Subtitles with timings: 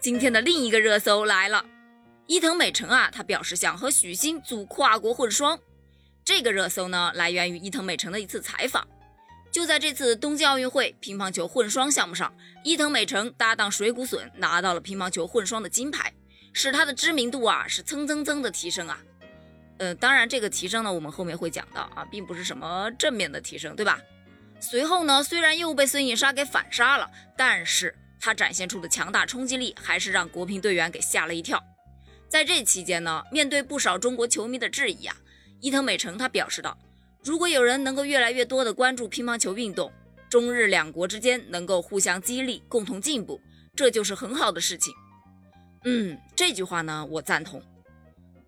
[0.00, 1.62] 今天的另一个热搜来了，
[2.26, 5.58] 伊藤美诚啊，他表示想和许昕组跨国混双。
[6.24, 8.88] 这个热搜呢，来源于伊藤美诚的一次采访。
[9.52, 12.32] 就在这次东京奥运会乒乓球混双项目上，
[12.64, 16.10] 伊藤美诚搭档水谷隼拿到了乒乓球混双的金牌，
[16.54, 18.98] 使他的知名度啊是蹭蹭蹭的提升啊。
[19.76, 24.00] 呃，当然这个提升呢，我们后面会讲到啊，并不是什么正面的提升，对吧？
[24.60, 31.62] 随后呢，虽然又被孙颖莎给反杀了，但是他展现出的强大冲击力还是让国乒队员给吓了一跳。
[32.28, 35.16] 在这期间呢，面对不少中国球迷的质疑啊，
[35.60, 36.78] 伊藤美诚他表示道。
[37.24, 39.92] 如果有人能够越来越多的关注乒乓球运动，
[40.28, 43.40] 中日两国之间能够互相激励，共同进步，
[43.74, 44.94] 这就是很好的事情。
[45.84, 47.62] 嗯，这句话呢，我赞同。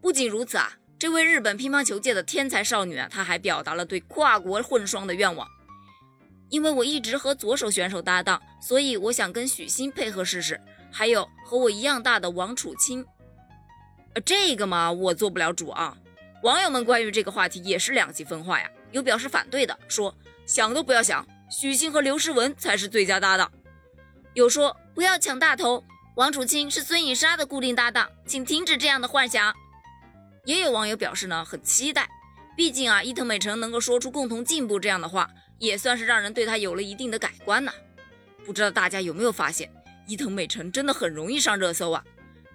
[0.00, 5.48] 不仅如此啊，这位日本乒乓球界的天才少女啊，她还表达了对跨国混双的愿望。
[6.50, 10.60] 因为我一直和左手选手搭档，所以我想跟许昕配合试试。
[10.92, 13.06] 还有和我一样大的王楚钦，
[14.14, 15.96] 呃，这个嘛，我做不了主啊。
[16.42, 20.12] 网友们关于这个话题也是两极分化呀，有表示反对的，说
[20.46, 23.46] 想都不要想，许昕和刘诗雯才是最佳搭档；
[24.34, 25.84] 有说不要抢大头，
[26.16, 29.54] 王楚钦是孙颖莎的固定搭档，请停止这样的幻想。
[30.44, 32.08] 也有网友表示呢，很期待，
[32.56, 35.30] 毕竟啊，伊藤美诚能够说出共同进步这样的话，
[35.60, 37.72] 也算是让人对他有了一定的改观呐。
[38.44, 39.70] 不知道大家有没有发现，
[40.08, 42.02] 伊藤美诚真的很容易上热搜啊，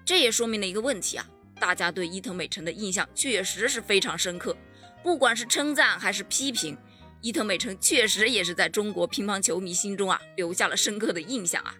[0.03, 1.25] 这也说明了一个问题啊。
[1.57, 4.57] 大家对伊藤美诚的印象确实是非常深刻，
[5.01, 6.77] 不管是称赞还是批评，
[7.21, 11.73] 伊藤美诚确实也是在中国乒乓球迷心中啊留下了深刻的印象啊。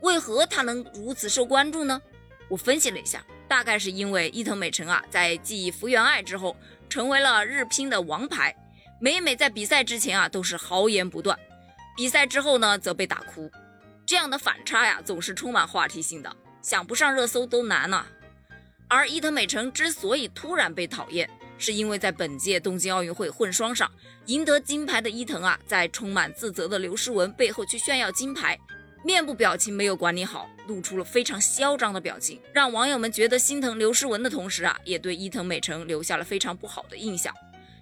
[0.00, 2.00] 为何他能如此受关注呢？
[2.48, 6.56] 我分析了一下，大概是因为伊藤美诚啊在继福原爱之后，
[6.88, 8.54] 成为了日乒的王牌，
[9.00, 11.38] 每每在比赛之前啊都是豪言不断，
[11.96, 13.50] 比赛之后呢则被打哭，
[14.06, 18.06] 这样的反差呀总是充满话题性的，想不上热搜都难呐。
[18.88, 21.28] 而伊藤美诚之所以突然被讨厌，
[21.58, 23.90] 是因为在本届东京奥运会混双上
[24.26, 28.58] 赢得金牌的伊藤啊，在充满自责的刘诗雯背后去炫耀金牌，
[29.04, 37.34] 面部表情没有管理好，露出了非常嚣张的表情，让网友们觉得心疼刘诗雯的同时啊，也对伊藤美诚留下了非常不好的印象。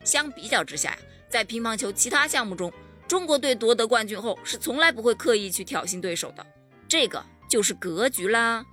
[0.05, 0.99] 相比较之下呀，
[1.29, 2.73] 在乒乓球其他项目中，
[3.07, 6.47] 中国队夺得冠军后是从来不会刻意去挑衅对手的，
[6.89, 8.65] 这个就是格局啦。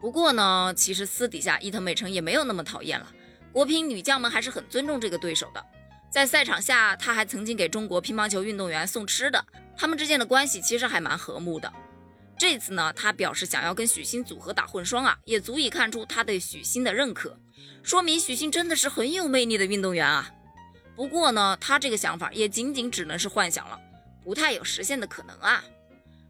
[0.00, 3.10] 不过呢，其实私底下伊藤美诚也没有那么讨厌了。
[3.52, 5.64] 国乒女将们还是很尊重这个对手的。
[6.10, 9.44] 在赛场下，她还曾经给中国乒乓球运动员送吃的，
[9.76, 11.72] 他们之间的关系其实还蛮和睦的。
[12.36, 17.38] 这次呢，她表示想要跟许昕组合打混双啊，也足以看出她对许昕的认可，
[17.82, 20.30] 说明许昕真的是很有魅力的运动员啊。
[20.96, 23.78] 不过呢，他这个想法也仅仅只能是幻想了，
[24.22, 25.64] 不太有实现的可能啊。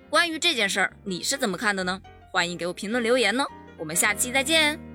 [0.08, 2.00] 关于这件事儿，你是怎么看的呢？
[2.30, 3.44] 欢迎给我评论留言呢。
[3.76, 4.93] 我们下期再见。